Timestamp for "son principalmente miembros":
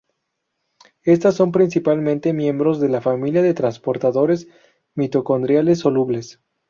1.35-2.79